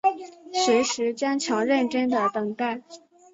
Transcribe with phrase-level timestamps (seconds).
[0.65, 2.81] 随时坚强认真的等待